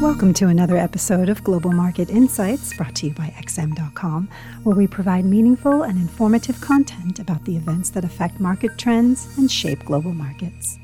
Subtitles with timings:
[0.00, 4.30] Welcome to another episode of Global Market Insights brought to you by XM.com,
[4.62, 9.52] where we provide meaningful and informative content about the events that affect market trends and
[9.52, 10.78] shape global markets.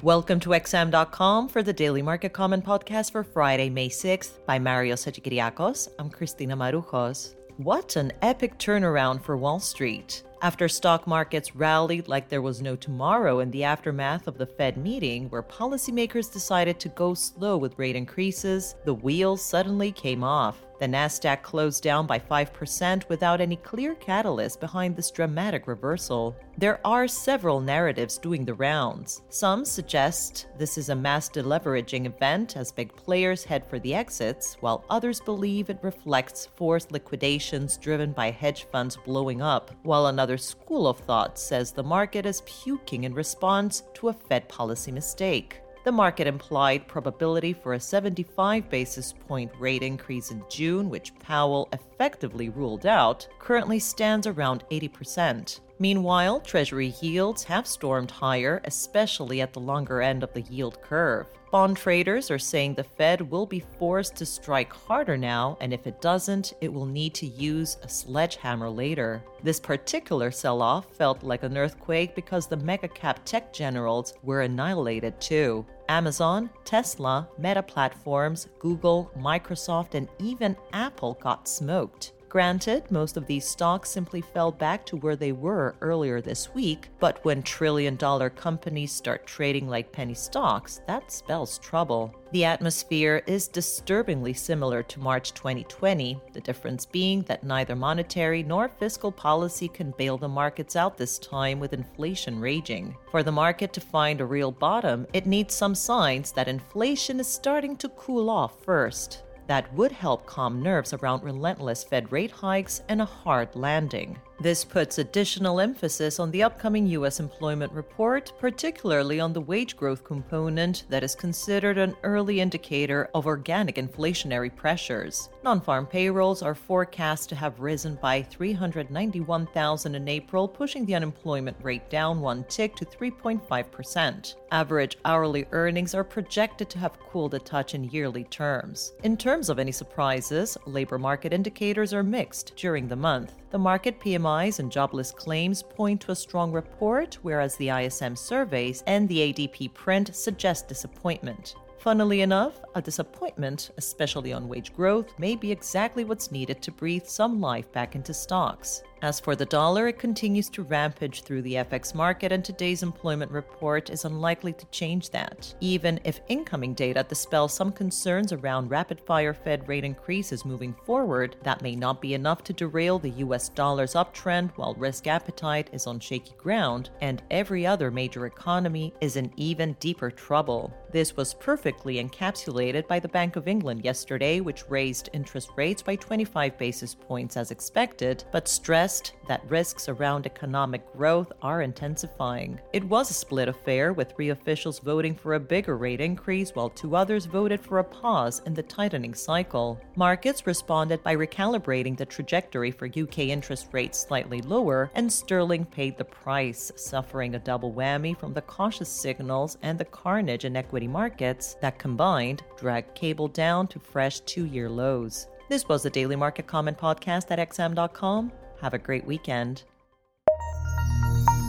[0.00, 4.94] Welcome to XM.com for the Daily Market Comment podcast for Friday, May 6th by Mario
[4.94, 5.88] Hadjikyriacos.
[5.98, 7.34] I'm Christina Marujos.
[7.58, 10.22] What an epic turnaround for Wall Street.
[10.46, 14.76] After stock markets rallied like there was no tomorrow in the aftermath of the Fed
[14.76, 20.62] meeting, where policymakers decided to go slow with rate increases, the wheels suddenly came off.
[20.78, 26.36] The Nasdaq closed down by 5% without any clear catalyst behind this dramatic reversal.
[26.58, 29.22] There are several narratives doing the rounds.
[29.30, 34.58] Some suggest this is a mass deleveraging event as big players head for the exits,
[34.60, 40.35] while others believe it reflects forced liquidations driven by hedge funds blowing up, while another
[40.38, 45.60] school of thought says the market is puking in response to a Fed policy mistake.
[45.84, 51.68] The market implied probability for a 75 basis point rate increase in June, which Powell
[51.72, 55.60] effectively ruled out, currently stands around 80%.
[55.78, 61.26] Meanwhile, Treasury yields have stormed higher, especially at the longer end of the yield curve.
[61.52, 65.86] Bond traders are saying the Fed will be forced to strike harder now, and if
[65.86, 69.22] it doesn't, it will need to use a sledgehammer later.
[69.42, 74.42] This particular sell off felt like an earthquake because the mega cap tech generals were
[74.42, 75.64] annihilated too.
[75.88, 82.12] Amazon, Tesla, Meta Platforms, Google, Microsoft, and even Apple got smoked.
[82.36, 86.90] Granted, most of these stocks simply fell back to where they were earlier this week,
[87.00, 92.14] but when trillion dollar companies start trading like penny stocks, that spells trouble.
[92.32, 98.68] The atmosphere is disturbingly similar to March 2020, the difference being that neither monetary nor
[98.68, 102.94] fiscal policy can bail the markets out this time with inflation raging.
[103.10, 107.28] For the market to find a real bottom, it needs some signs that inflation is
[107.28, 112.82] starting to cool off first that would help calm nerves around relentless Fed rate hikes
[112.88, 114.18] and a hard landing.
[114.38, 117.20] This puts additional emphasis on the upcoming U.S.
[117.20, 123.26] employment report, particularly on the wage growth component that is considered an early indicator of
[123.26, 125.30] organic inflationary pressures.
[125.42, 131.56] Non farm payrolls are forecast to have risen by 391,000 in April, pushing the unemployment
[131.62, 134.34] rate down one tick to 3.5%.
[134.52, 138.92] Average hourly earnings are projected to have cooled a touch in yearly terms.
[139.02, 143.32] In terms of any surprises, labor market indicators are mixed during the month.
[143.50, 148.82] The Markit PMIs and jobless claims point to a strong report, whereas the ISM surveys
[148.88, 151.54] and the ADP print suggest disappointment.
[151.78, 157.06] Funnily enough, a disappointment, especially on wage growth, may be exactly what's needed to breathe
[157.06, 158.82] some life back into stocks.
[159.02, 163.30] As for the dollar, it continues to rampage through the FX market, and today's employment
[163.30, 165.54] report is unlikely to change that.
[165.60, 171.36] Even if incoming data dispels some concerns around rapid fire Fed rate increases moving forward,
[171.42, 175.86] that may not be enough to derail the US dollar's uptrend while risk appetite is
[175.86, 180.72] on shaky ground, and every other major economy is in even deeper trouble.
[180.90, 185.96] This was perfectly encapsulated by the Bank of England yesterday, which raised interest rates by
[185.96, 188.85] 25 basis points as expected, but stressed
[189.26, 192.60] that risks around economic growth are intensifying.
[192.72, 196.70] It was a split affair, with three officials voting for a bigger rate increase while
[196.70, 199.80] two others voted for a pause in the tightening cycle.
[199.96, 205.98] Markets responded by recalibrating the trajectory for UK interest rates slightly lower, and sterling paid
[205.98, 210.86] the price, suffering a double whammy from the cautious signals and the carnage in equity
[210.86, 215.26] markets that combined dragged cable down to fresh two year lows.
[215.48, 218.32] This was the Daily Market Comment Podcast at XM.com.
[218.60, 219.62] Have a great weekend.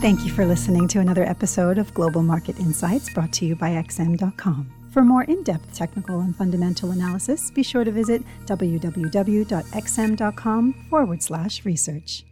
[0.00, 3.70] Thank you for listening to another episode of Global Market Insights brought to you by
[3.70, 4.72] XM.com.
[4.92, 9.52] For more in depth technical and fundamental analysis, be sure to visit www.xm.com
[10.88, 12.24] forward slash research.